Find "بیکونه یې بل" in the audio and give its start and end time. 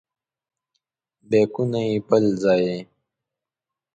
1.29-2.25